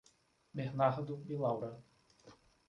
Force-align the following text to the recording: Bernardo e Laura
Bernardo 0.55 1.23
e 1.27 1.35
Laura 1.35 1.79